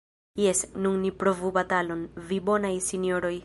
[0.43, 2.01] Jes, nun ni provu batalon,
[2.31, 3.35] vi bonaj sinjoroj!